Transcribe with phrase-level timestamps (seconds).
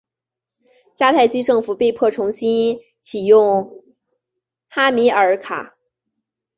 [0.95, 3.83] 迦太基政府被迫重新起用
[4.67, 5.75] 哈米尔卡。